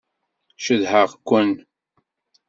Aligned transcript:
Cedhaɣ-ken. 0.63 1.51